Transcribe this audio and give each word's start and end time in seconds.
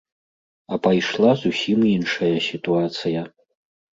А 0.73 0.77
пайшла 0.85 1.33
зусім 1.43 1.79
іншая 1.95 2.31
сітуацыя. 2.47 3.21